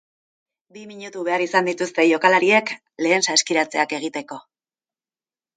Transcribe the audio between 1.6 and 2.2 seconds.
dituzte